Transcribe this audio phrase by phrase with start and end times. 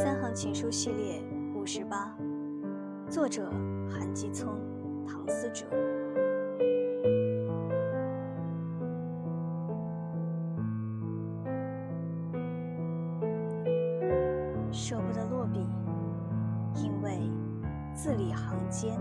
[0.00, 1.20] 三行情书系列
[1.56, 2.16] 五十八
[3.10, 3.50] 作者
[3.90, 4.56] 韩继聪
[5.04, 5.66] 唐思哲。
[14.70, 15.66] 舍不得落笔
[16.76, 17.18] 因为
[17.92, 18.96] 字里行间